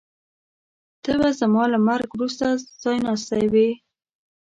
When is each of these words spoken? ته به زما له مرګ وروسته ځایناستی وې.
ته 1.03 1.11
به 1.19 1.29
زما 1.39 1.63
له 1.73 1.79
مرګ 1.87 2.09
وروسته 2.13 2.45
ځایناستی 2.81 3.45
وې. 3.53 3.69